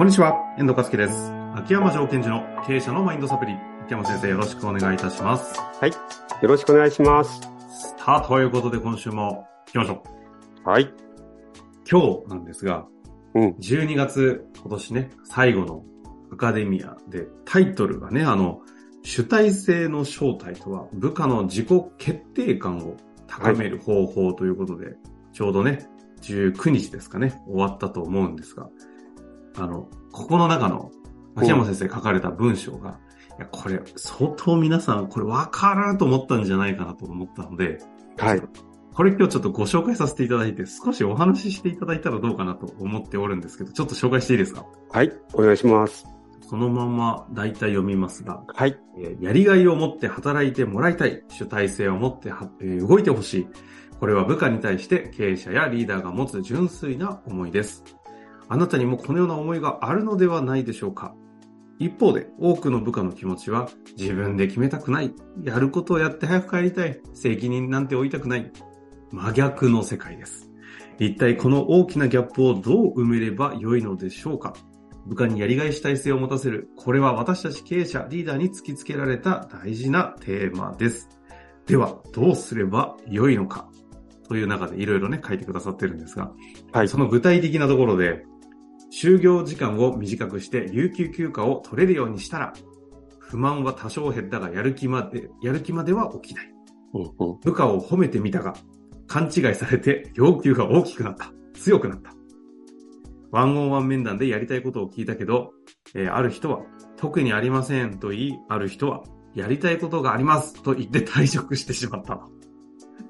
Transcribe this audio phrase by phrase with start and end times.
[0.00, 1.30] こんにちは、遠藤和樹です。
[1.54, 3.52] 秋山条件時の経営者のマインドサプリ。
[3.82, 5.60] 秋山先生、よろしくお願いいたします。
[5.60, 5.90] はい。
[5.90, 7.42] よろしくお願いします。
[7.70, 10.02] スタートということで今週も行きましょ
[10.64, 10.70] う。
[10.70, 10.90] はい。
[11.86, 12.86] 今日なんですが、
[13.34, 13.50] うん。
[13.60, 15.84] 12月、今年ね、最後の
[16.32, 18.62] アカデミアで、タイトルがね、あの、
[19.02, 22.96] 主体性の正体とは、部下の自己決定感を
[23.26, 24.96] 高める方法ということで、
[25.34, 25.86] ちょうどね、
[26.22, 28.70] 19日ですかね、終わったと思うんですが、
[29.56, 30.90] あの、ここの中の、
[31.36, 32.98] 秋山先生書かれた文章が、
[33.38, 37.78] いや、これ、相当皆さん、これ分かると思ったんじゃないかなと思ったので、
[38.18, 38.42] はい。
[38.92, 44.66] これ今日ちょっとご紹介させていただいて、少しお話ししていただいたらどうかなと思っておるんですけど、ちょっと紹介していいですか？
[44.90, 45.12] はい。
[45.32, 46.04] お願いします。
[46.48, 48.76] そのまま大体読みますが、はい。
[48.98, 53.46] えーやりがいを持って働いてもらいたい、主体性を持っては、えー動いてほしい。
[54.00, 57.84] これは部下に対して経営者やリーダーが持つ純粋な思いです。
[58.50, 61.14] あなたにもこのような思いがあるのではないでしょうか
[61.78, 65.14] 一方で、多くの部下の気持ちは、自分で決めたくない。
[65.44, 67.00] やることをやって早く帰りたい。
[67.14, 68.52] 責任なんて負いたくない。
[69.12, 70.50] 真逆の世界です。
[70.98, 74.54] 一体この大きなギャップをどう埋めればよいのでしょうか
[75.06, 76.68] 部下にやりがい主体性を持たせる。
[76.76, 81.08] これは私たち経営者、リーダーに突きつけられた大事なテーマです。
[81.66, 83.70] では、どうすればよいのか
[84.28, 86.30] という中でいろいろね、書いてくださってるんですが、
[86.72, 86.88] はい。
[86.88, 88.24] その具体的なところで、
[88.90, 92.52] 就業時間を短くして有給休暇を取れるようにしたら、
[93.18, 96.52] 不満は多少減ったがやる気まで、やる気までは起きない。
[97.44, 98.54] 部下を褒めてみたが、
[99.06, 101.32] 勘違いされて要求が大きくなった。
[101.54, 102.12] 強くなった。
[103.30, 105.52] ワンオンワン面談でやりたいことを聞いたけど、
[105.94, 106.62] えーある人は、
[106.96, 112.30] 特にありませんと言い、ある人は、やりたいことがありますと言って退職してしまったと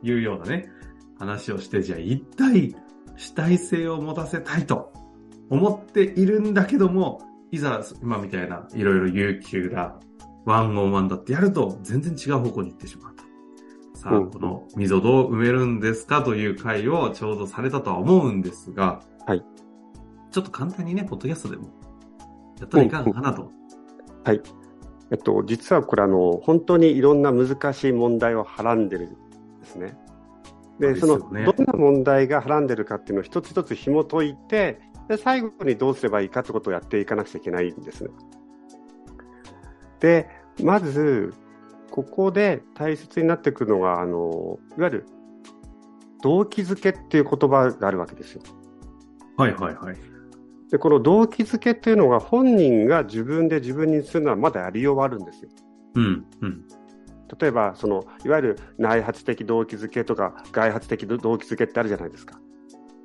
[0.03, 0.71] いうようなね、
[1.19, 2.75] 話をして、じゃあ一体
[3.17, 4.93] 主体性を持たせたいと
[5.51, 7.21] 思っているんだけども、
[7.51, 9.99] いざ今みたいないろいろ有給だ、
[10.47, 13.21] ワンオンワンだってやると全然違う方向に行ってしまうと。
[13.99, 19.45] さあ、うんこの溝どう埋めるんですかという回をちょうどされたとは思うんですが、はい。
[20.31, 21.69] ちょっと簡単にね、ポッドキャストでも
[22.61, 23.51] やったらいかがかなと。
[24.25, 24.41] はい。
[25.11, 29.11] えっと、実はこれあの、本当にいろんな難しい問題をはらんでるん
[29.61, 29.99] ですね。
[30.79, 34.81] で、その、どんな問題がはらんでるかっていうのを一つ一つ紐解いて、
[35.11, 38.11] で、最後にどうすればいいかってことをやっていかなくちゃいけないんですね。
[39.99, 40.29] で、
[40.63, 41.35] まず、
[41.91, 45.07] ここで大切になってくるのが、あの、いわゆる、
[46.23, 48.43] 動機づけっていう言葉があるわけですよ。
[49.37, 49.97] はいはいはい。
[50.71, 55.51] で、この動機づけっていうのが本人が自分で自分にするのはまだやりようはあるんですよ。
[55.97, 56.65] うん、うん。
[57.41, 62.39] 例えば、その、いわゆる内発的動機づけとか外発的動機づけってあるじゃないですか。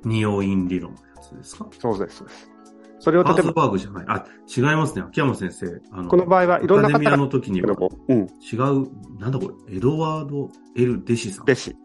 [0.04, 0.94] 二要因理論
[1.26, 1.68] つですか？
[1.78, 2.50] そうです、そうです。
[2.98, 4.04] それを例えば、バーグじゃない。
[4.08, 4.24] あ、
[4.56, 5.02] 違いますね。
[5.02, 5.80] 秋山先生。
[5.92, 7.76] あの、この場合はいろんなアカデミア方がの時には
[8.08, 11.42] うん、違う、なんだこれ、エドワード・エル・デシさん。
[11.42, 11.76] 弟子。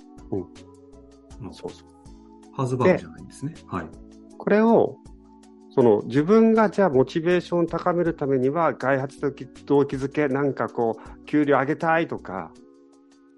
[1.42, 1.88] のそうそう。
[2.54, 3.54] ハーズバーグじゃないんですね。
[3.68, 3.90] はい。
[4.38, 4.98] これを、
[5.74, 12.52] その自分がじゃあモチベーションを高めるためには外発的動機づけなんかこう給料上げたいとか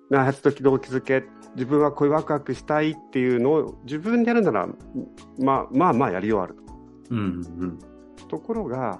[0.09, 1.23] 内発的動機づけ
[1.55, 4.67] 自分はこういうワクワクしたいっていうのを自分でやるなら
[5.39, 6.55] まあまあまあやりようある
[7.09, 7.21] うん、う
[7.65, 7.79] ん。
[8.29, 8.99] ところが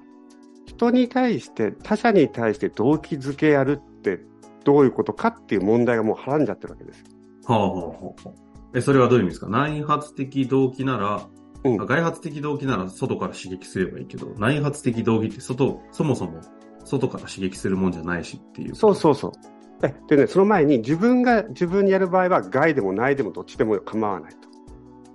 [0.65, 4.21] 人に対して他者に対して動機づけやるって
[4.63, 7.05] どういうことかっていう問題がもうはらんじゃってるわけですよ
[7.45, 8.29] はあ、はあ、はあ。
[8.75, 9.47] え、それはどういう意味ですか？
[9.49, 11.27] 内発的動機なら、
[11.63, 16.41] うんあ外発的動機なら外から刺激すればいいけど、内発的動機って外、そもそも
[16.83, 18.75] 外から刺激するもんじゃないしっていう。
[18.75, 19.52] そうそうそうえ
[20.07, 24.53] でねその前に自分が自分にやる場合は外でも内でもどっちでも構わないと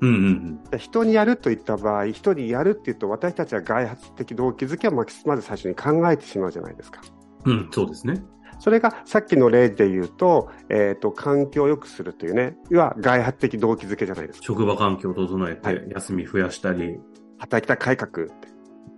[0.00, 0.64] うんうんうん。
[0.70, 7.00] で人にやるといった場合、人にやるって言うと、私たちは外発的動機づけをままず最初に考えてしまうじゃないですか。
[7.44, 8.22] うん、そうですね。
[8.60, 14.46] それがさっきの例で言うと、えっ、と、環境を良くするというね、要は外発的動機づけじゃないですか。
[14.46, 16.98] 職場環境を整えて、はい休み増やしたり、
[17.38, 18.26] 働き方改革。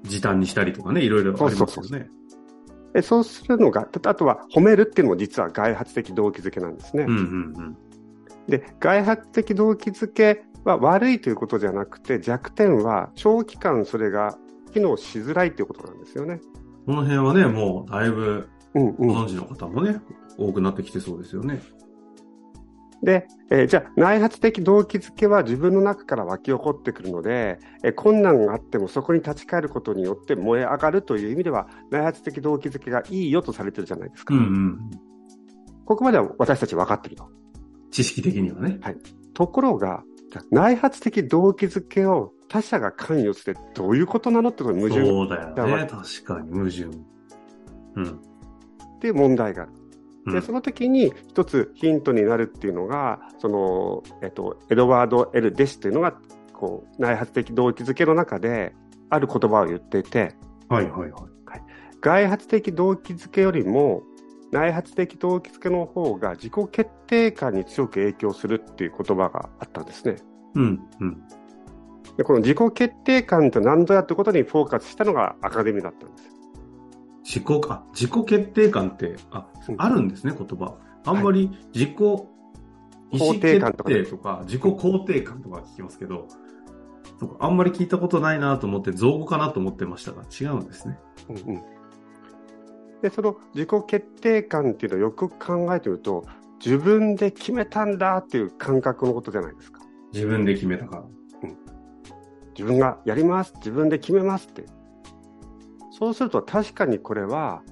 [0.03, 2.09] 時短にしたりとかね、いろいろありますよそうそうね。
[2.93, 7.05] でそうするのが、あとは褒めるっていうのも実は外発的動機づけなんですね。
[7.05, 7.77] うんうんうん。
[8.49, 14.37] で、外発的動機づけは悪いということじゃなくて、弱点は長期間それが
[14.73, 16.41] 機能しづらいということなんですよね。
[16.87, 19.15] この辺はね、もうだいぶうんうんご。
[19.15, 20.01] 存知の方もね、
[20.37, 21.63] 多くなってきてそうですよね。
[23.03, 34.35] で、えーじゃあ内発的動機づけは自分の中から湧き起こってくるので、えー困難があってもそこに立ち返ることによって燃え上がるという意味では内発的動機づけがいいよとされてるじゃないですか。
[34.35, 34.91] うんうん。
[35.85, 37.29] ここまでは私たち分かってると。
[37.91, 38.79] 知識的にはね。
[39.35, 40.05] ところが、
[40.51, 45.89] 内発的動機づけを他者が関与してどういうことなのってことに矛盾そうだよだからね。
[45.91, 46.85] 確かに矛盾。
[47.97, 48.21] うん。
[48.97, 49.73] っていう問題がある。
[50.27, 56.15] で、うんその時に一つヒントになるっていうのが、その、えっと、エドワード・エル・デシというのが、
[56.53, 58.75] こう、内発的動機づけの中で、
[59.09, 60.35] ある言葉を言っていて、
[60.69, 61.31] はいはいはい。
[62.01, 64.03] 外発的動機づけよりも、
[64.53, 70.17] 内発的動機づけの方が自己決定感に強く影響するっていう言葉があったんですね。
[70.55, 71.23] うん、うん。
[72.17, 76.30] で、この自己決定感って何ぞやってことにフォーカスしたのがアカデミーだったんです。
[77.31, 79.47] 自己、あ、自己決定感って、あ、
[79.77, 80.75] あるんですね、言葉。
[81.05, 86.27] あんまり自己、意思肯定感とか決定とか、自己肯定感とか聞きますけど、
[87.39, 90.99] あんまり聞いたことないなと思って、造語かなと思ってましたが、違うんですね。
[91.29, 91.63] うんうん。
[93.01, 96.25] で、その自己決定感っていうのをよく考えてみると、
[96.65, 99.81] 自分で決めたんだっていう感覚のことじゃないですか。
[100.13, 101.05] 自分で決めたから。
[102.55, 104.80] 自分がやります、自分で決めますって。
[106.01, 107.63] そうすると確かにこれは、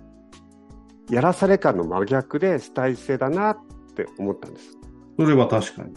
[1.10, 3.56] やらされ感の真逆で主体性だなっ
[3.94, 4.76] て思ったんです。
[5.18, 5.94] それは確かに。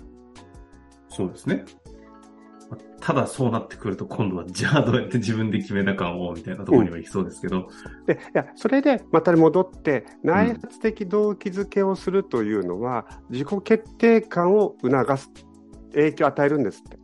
[1.10, 1.66] そうですね。
[3.01, 7.68] ただそうなってくると今度はじゃあどうやって自分で決めたかをみたいなところには行きそうですけど。
[8.06, 15.30] で、いや、それでまた戻って、内発的動機づけをするというのは、自己決定感を促す、
[15.94, 17.00] 影響を与えるんですって。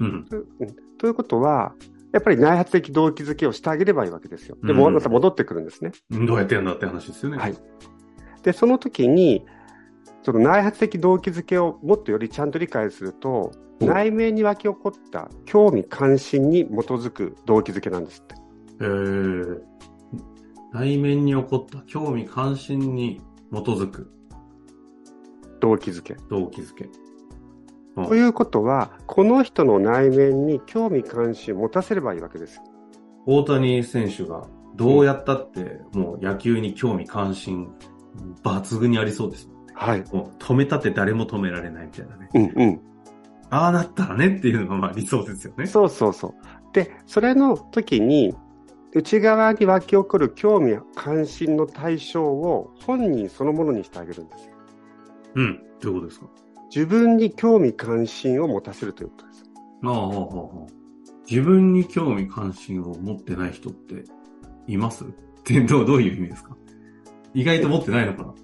[0.00, 0.26] うん。
[0.60, 1.74] うんということは、
[2.16, 4.56] やっぱり内発的動機づけをしてあげればいいわけですよ。
[4.64, 5.92] でも、うんまた戻ってくるんですね。
[6.08, 7.36] どうやってやるんだって話ですよね。
[7.36, 7.54] はい。
[8.42, 9.44] で、その時に、
[10.22, 18.34] その内発的動機づけをもっとよりちゃんと理解すると、うん内面に湧き起こった興味関心に基づく動機づけなんですって。
[18.80, 19.60] えー、
[20.72, 23.20] 内面に起こった興味関心に
[23.52, 24.10] 基づく
[25.60, 26.14] 動機づけ。
[26.30, 26.88] 動機づけ。
[28.04, 32.62] ということは、この人の内面に興味関心を持たせればいいわけですよ。
[33.24, 34.46] 大谷選手が
[34.76, 37.68] どうやったって、もう野球に興味関心
[38.44, 39.48] 抜群にありそうです。
[39.74, 40.04] はい。
[40.12, 42.28] もう止めたって誰も止められないみたいなね。
[42.34, 42.80] うんうん。
[43.48, 45.66] ああなったらねっていうのがまあ理想ですよね。
[45.66, 46.34] そうそうそう。
[46.74, 48.34] で、それの時に、
[48.92, 54.52] 内側に湧き起こる興味関心の対象を本人そのものにしてあげるんですよ。
[55.34, 55.62] うん。
[55.80, 56.26] どういうことですか？
[56.76, 59.44] 自分に興味関心を持たせるということです。
[59.82, 60.66] ああ、ああ。
[61.26, 64.04] 自分に興味関心を持ってない人って
[64.66, 65.04] います？
[65.04, 65.08] っ
[65.42, 66.54] てどうどういう意味ですか？
[67.32, 68.34] 意外と持ってないのか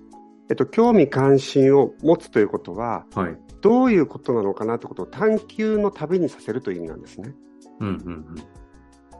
[0.48, 3.38] えっと、興味関心を持つということは、なはい。
[3.60, 7.34] どういうことなのかなということを探求の旅にさせるという意味なんですね。
[7.80, 8.26] うんうんうん。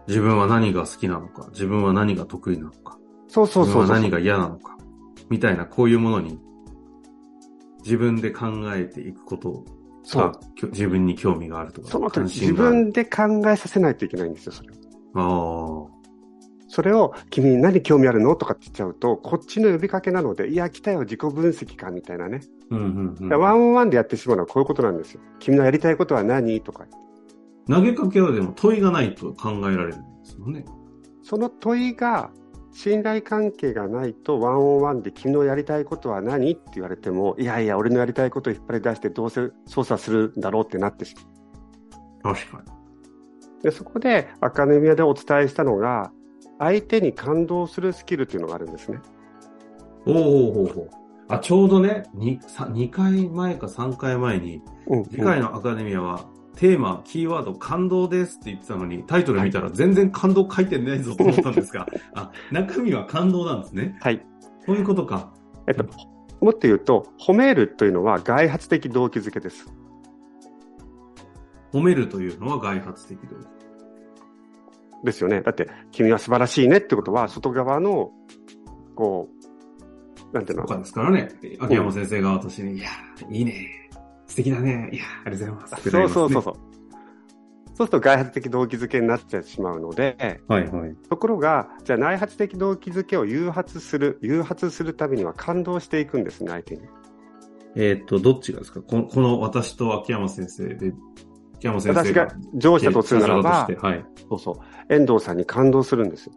[0.09, 2.99] 自分は何が好きなのか、自分は何が得意なのか、
[3.29, 3.83] そうそうそうそう。
[3.83, 4.79] 自分は何が嫌なのか、
[5.29, 6.41] みたいなこういうものに
[7.85, 9.65] 自分で考えていくこと
[10.15, 10.39] が。
[10.73, 12.53] 自分に興味があるとか、その時関自。
[12.53, 14.71] 分で考えさせないといけないんですよ、それ
[15.15, 15.89] を。
[15.89, 16.03] あ
[16.69, 22.41] それを、君に何興味あるのとかって言っちゃうと、こっちの呼びかけなので、いや、来たよ、自己分析か、みたいなね。
[22.71, 22.75] あ。
[22.75, 23.41] うんうんうん。
[23.41, 25.21] ワンオンワンでやってしまうのはこういうことなんですよ。
[25.39, 26.87] 君のやりたいことは何とか。
[27.69, 30.65] 投げかけはでも問いがないと考えられるんですよね。
[31.23, 32.31] その問いが、
[32.73, 41.15] 信頼関係がないと、ワンオンワンで君のやりたいことは何って言われても、いやいや、俺のやりたいことを引っ張り出して、どうせ操作するんだろうってなってし
[42.23, 42.35] まう。
[42.35, 43.63] 確かに。
[43.63, 46.13] で、そこで、アカデミアでお伝えしたのが、
[46.59, 48.99] 相手に感動するスキルっていうのがあるんですね。
[50.07, 50.91] おおほうほう。
[51.29, 63.97] あ、ちょうどね、2, 2回前か3回前に、うん、次回のアカデミアは、テーマ、キーワード、感動ですって言ってたのに、タイトル見たら全然感動書いてないぞと思ったんですが、 あ、中身は感動なんですね。
[64.01, 64.25] はい。
[64.67, 65.33] そういうことか。
[65.67, 65.85] えっと、
[66.41, 69.67] もっと言うと、褒めるというのは外発的動機づけです。
[71.73, 73.47] 褒めるというのは外発的動機。
[75.05, 75.41] ですよね。
[75.41, 78.13] だって、君は素晴らしいねってことは、外側の、
[78.95, 79.29] こ
[80.31, 80.67] う、なんていうの？
[80.67, 81.29] とかですからね。
[81.61, 82.89] 秋山先生が私に、いや、
[83.31, 83.82] いいね。
[84.33, 84.89] 素敵だね。
[84.93, 85.91] いや、ありがとうございます。
[85.91, 86.55] そうそうそうそう。
[86.55, 86.57] そう
[87.77, 90.17] すると外発的動機づけになってしまうので、
[90.49, 90.95] はいはい。
[91.11, 96.83] ところが、じゃあ内発的動機づけを誘発する、誘発するためには感動していくんですね、相手に。
[97.77, 98.81] えっ、と、どっちがですか？
[98.81, 100.93] このこの私と秋山先生で、
[101.57, 104.05] 秋山先生私が上司だとするならばはい。
[104.31, 106.33] そうそう、遠藤さんに感動するんですよ。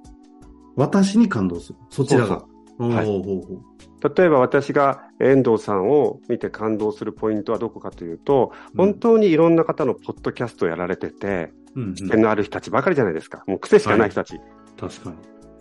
[0.76, 1.80] 私に感動する。
[1.90, 2.46] そちらが。
[2.78, 11.52] うはいほうほうほう例えば私が遠藤さんを見て感動するポイントはどこかというと、本当にいろんな方のポッドキャストをやられてて、
[11.96, 13.44] 視点のある人たちばかりじゃないですか。
[13.48, 14.40] もう癖しかない人たち。
[14.78, 15.16] 確かに。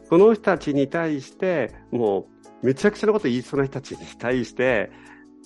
[0.05, 2.29] その人たちに対して、も
[2.63, 4.91] うめちゃくちゃなこと言いそうな人たちに対して、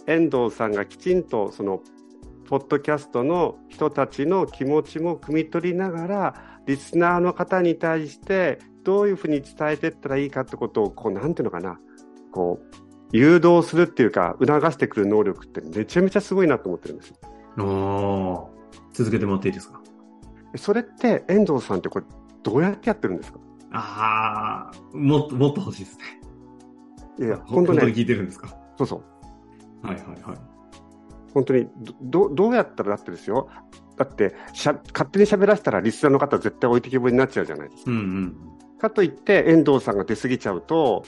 [0.06, 1.82] 遠藤さんがきちんとその
[2.48, 11.78] ポッドキャストの人たちの気持ちも汲み取りながらリスナーの方に対してどういうふうに伝えていったらいいかってことをこうなんていうのかな
[12.32, 17.14] こう誘導するっていうか促してくる能力ってめちゃめちゃすごいなと思ってるんです。
[17.22, 17.64] ああ、
[18.92, 19.80] 続けてもらっていいですか？
[20.56, 22.04] それって遠藤さんってこれ
[22.42, 23.38] どうやってやってるんですか？
[23.72, 25.98] ああ、もっと、もっと欲しいです
[27.18, 27.26] ね。
[27.26, 28.56] いや本当に本当ね聞いてるんですか？
[28.76, 29.02] そうそ
[29.82, 29.86] う。
[29.86, 30.38] はいはいはい。
[31.34, 31.68] 本当に
[32.00, 33.48] どどどうやったらだってですよ。
[33.96, 37.90] だってしゃ勝手に喋らせたらリスナーの方絶対置いてきぼりになっちゃうじゃないですか。
[37.90, 38.36] うんうん。
[38.78, 41.04] かといって遠藤さんが出過ぎちゃうと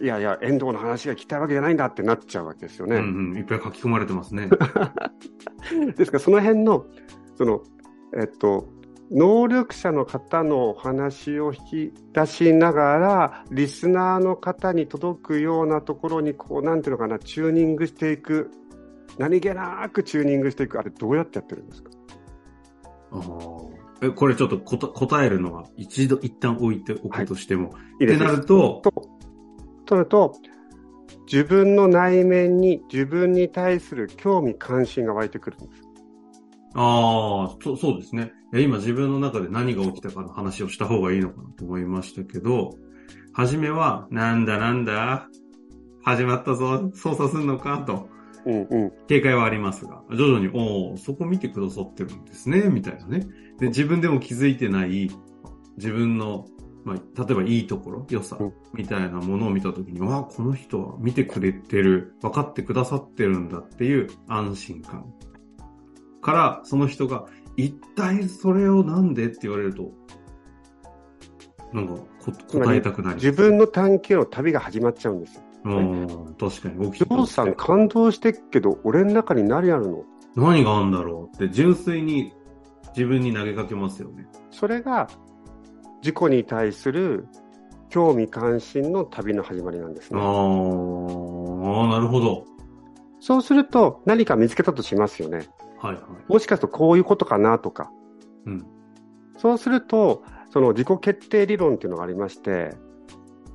[0.00, 3.36] いやいや遠藤の話が聞きたいわけじゃないんだってなっちゃうわけですよね、うんうん。
[3.38, 4.48] いっぱい書き込まれてますね。
[5.96, 6.86] ですからその辺の
[7.36, 7.62] その
[8.16, 8.68] えっと
[9.10, 18.50] 能力者の方のお話を引き出しながらリスナーの方に届くようなところにこうなんていうのかなチューニングしていく
[19.18, 21.90] 何気なくチューニングしていくあれどうやってやってるんですか？
[23.12, 23.84] ああ。
[24.02, 27.68] え、これちょっと答えるのは一度、一旦置いておくとしても。
[27.68, 28.92] っていいですなると、と、
[29.84, 30.36] となると、
[31.30, 35.82] 自分の内面に自分に対する興味関心が湧いてくるんです。
[36.74, 38.32] ああ、そそうですね。
[38.52, 42.76] いや今自分の中で何が起きたかの話をした方がいいのかなと思いましたけど、
[43.32, 45.28] 初めは、なんだなんだ
[46.04, 48.08] 始まったぞ操作すんのかと、
[48.46, 48.92] うんうん。
[49.08, 53.26] 警戒はありますが、徐々に、おおそこ見てくださってるんですね、みたいなね。
[53.58, 55.10] で、自分でも気づいてない、
[55.76, 56.46] 自分の、
[56.84, 65.06] まあ、例えばいいところ、良さうん、みたいなものを見たときに、わあ、この人は見てくれてる、分かってくださってるんだっていう安心感。
[66.20, 67.26] から、その人が、
[67.56, 69.92] 一体それをなんでって言われると、
[71.72, 75.42] なんかこ、答えたくなり自分の探求の旅が始まっちゃうんですよ。
[75.64, 76.06] うん、
[76.38, 80.04] 確かに起きてジョーさん感動してっけど、俺の中に何あるの？
[80.36, 82.32] 何があるんだろうって純粋に
[82.88, 84.26] 自分に投げかけますよね。
[84.50, 85.08] それが、
[86.04, 87.26] 自己に対する
[87.88, 90.20] 興味関心の旅の始まりなんですね。
[90.20, 90.28] ああ
[91.88, 92.44] なるほど。
[93.20, 95.48] そうすると、何か見つけたとしますよね。
[95.78, 96.02] はいはい。
[96.28, 97.90] もしかするとこういうことかなとか。
[98.44, 98.66] うん。
[99.38, 102.76] そうすると、その自己決定理論っていうのがありまして、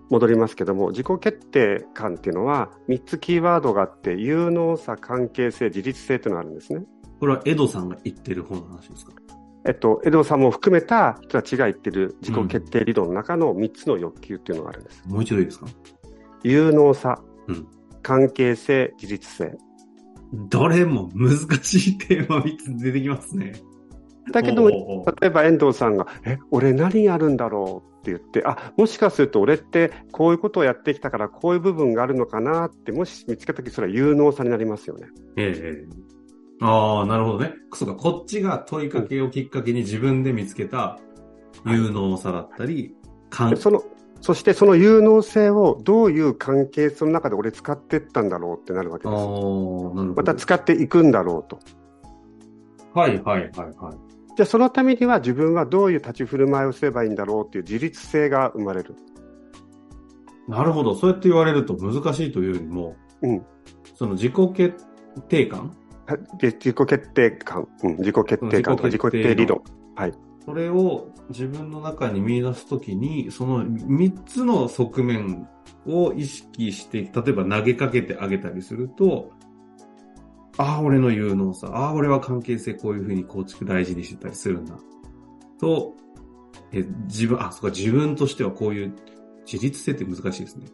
[0.09, 6.83] 戻りますけども、自己決定感っていうのは、3つキーワードがあって、有能さ、関係性、自立性っていうのがあるんですね。
[7.19, 9.11] これはエドさんが言ってる方の話ですか？
[9.65, 15.03] えっと、江戸さんも含めた人たちが言ってる自己決定理論の中の3つの欲求っていうのがあるんです。
[15.07, 15.67] もう一度いいですか？
[16.43, 17.67] 有能さ、うん
[18.01, 19.57] 関係性、自立性。
[20.33, 23.53] どれも難しいテーマ3つ出てきますね。
[24.31, 35.07] だけど、例えば遠藤さんが、え、俺何やるんだろうって言って、あ、もしかすると俺ってこういうことをやってきたからこういう部分があるのかなって、もし見つけたときそれは有能さになりますよね。
[35.35, 35.87] ええ
[36.61, 37.53] ああ、なるほどね。
[37.73, 40.99] そうか、こっちが問いかけをきっかけに自分で見つけた
[41.65, 42.95] 有能さだったり、
[43.29, 43.81] 感その、
[44.21, 49.31] そしてその有能性をどういう関係性の中で俺使っていったんだろうってなるわけああ、なです。
[49.31, 50.03] るほど。
[50.15, 51.59] また使っていくんだろうと。
[52.93, 54.09] はいはいはいはい。
[54.35, 58.95] じゃあそのためには自分はどういう立ち振る舞いをすればいいんだろうっていう自立性が生まれる。
[60.47, 60.95] なるほど。
[60.95, 63.45] そうやって言われると難しいというよりも、うん。
[63.95, 64.85] その自己決
[65.29, 65.75] 定感
[66.41, 69.61] 自己決定感、うん、自己決定感とか自己決定理論。
[70.45, 75.47] それを自分の中に見出すときに、その3つの側面
[75.85, 79.31] を意識して、例えば投げかけてあげたりすると、
[80.57, 84.75] ああ、俺の有能さ、ああ、俺は関係性こういうふうに構築大事にしてたりするんだ。
[85.59, 85.93] と、
[86.71, 88.95] え自分、あ、そうか、自分としてはこういう
[89.45, 90.65] 自立性って難しいですね。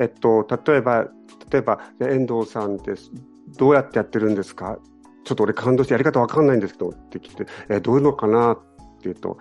[0.00, 1.08] えっと、例えば、
[1.50, 3.10] 例えば、遠藤さんです。
[3.58, 4.78] どうやってやってるんですか？
[5.24, 8.58] ちょっと俺感動してやり方わかんないんですけどって聞いて、え、どういうのかなっ
[9.00, 9.38] ていうと、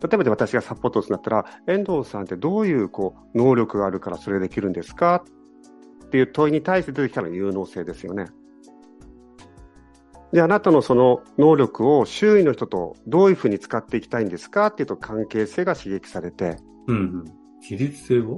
[0.00, 5.24] 例えばで私がサポートするんだったら、遠藤さんってどういうこう能力があるからそれできるんですか
[6.06, 8.26] っていう問いに対して出てきたのが有能性ですよね。
[10.32, 17.24] で、あなたのその能力を周囲の人とどういうふうに使っていきたいんですかっていうと関係性が刺激されて、うんうん。
[17.60, 18.36] 自立性を？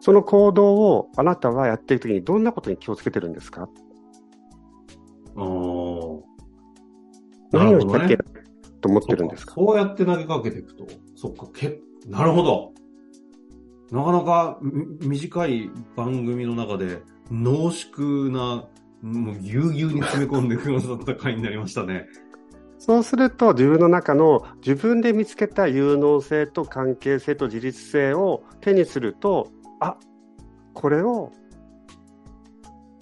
[0.00, 3.68] その行動をあなたはやっていくときにどんなことに気をつけてるんですか？
[5.36, 6.24] 何を
[7.52, 8.16] しなきゃなるほどね
[8.80, 9.54] と思ってるんですか？
[9.54, 10.86] そうやって投げかけていくと、
[11.16, 12.72] そっか、け、なるほど。
[13.90, 18.66] なかなかみ短い番組の中で濃縮な、
[19.02, 22.06] もうぎゅうぎゅうに詰め込んでくださった回になりましたね。
[22.78, 29.50] そうすると自分の中の自分で見つけた有能性と関係性と自立性を手にすると、
[29.80, 29.96] あ、
[30.74, 31.32] これを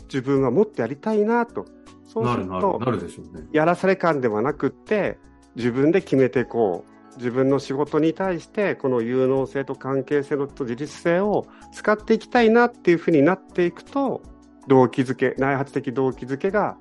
[0.05, 1.65] 自分はもっとやりたいなと。
[2.12, 3.47] そうするとな、るでしょうね。
[3.52, 5.19] やらされ感ではなくって、
[5.57, 6.92] 自分で決めていこう。
[7.16, 14.23] 自分の仕事に対して、この有能性と関係性のと自律性を使っていきたいなっていうふうになっていくと、
[14.66, 16.76] 動機づけ、内発的動機づけが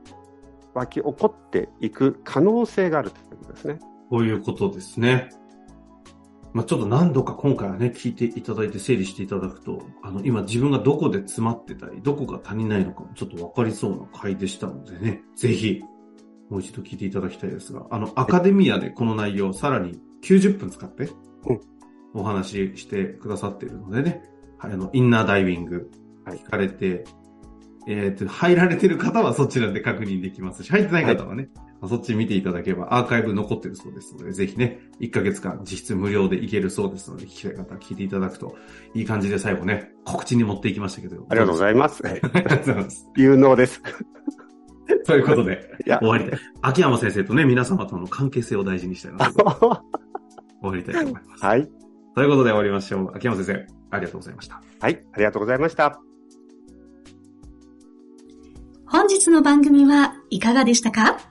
[0.74, 3.80] 湧き起こっていく可能性があるということですね。
[4.10, 5.30] こういうことですね。
[6.54, 15.82] まあ、ちょっと何度か今回はね、聞いていただいて整理していただくと、あの、今自分がどこで詰まってたり、どこが足りないのかもちょっとわかりそうな回でしたのでね、ぜひ、
[16.50, 21.10] もう一度聞いていただきたいですが、あの、アカデミアでこの内容をさらに90分使って
[21.46, 21.60] うん、
[22.14, 24.22] お話ししてくださっているのでね、
[24.58, 25.90] はい、あの、インナーダイビング、
[26.26, 26.38] はい。
[26.38, 27.06] 聞かれて、
[27.88, 38.56] えっ、と、入られてる方はそちらで確認できますし、入ってない方はね、まあそっち見ていただければアーカイブ残ってるそうですので、ぜひね、1ヶ月間実質無料でいけるそうですので、聞きたい方は聞いていただくと、
[38.94, 41.26] いい感じで最後ね、告知に持っていきましたけど。
[41.30, 42.02] ありがとうごいざいます。
[42.08, 43.08] ありがとうございます。
[43.16, 43.82] 有能です。
[45.06, 46.40] ということで、いや、終わりたい。
[46.62, 49.44] 秋山先生とね、皆様との関係性を大事にしたいなと、
[50.62, 51.46] 終わりたいと思います。
[51.46, 51.68] はい。
[52.14, 53.12] ということで終わりましょう。
[53.16, 54.62] 秋山先生、ありがとうございました。
[54.80, 55.04] はい。
[55.14, 56.02] ありがとうございました。
[58.86, 61.31] 本日の番組はいかがでしたか？